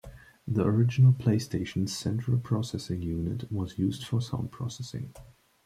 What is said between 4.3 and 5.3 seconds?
processing.